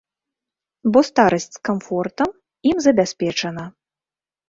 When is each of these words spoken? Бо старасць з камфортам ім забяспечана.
Бо 0.95 0.99
старасць 1.09 1.47
з 1.59 1.63
камфортам 1.71 2.29
ім 2.73 2.77
забяспечана. 2.89 3.71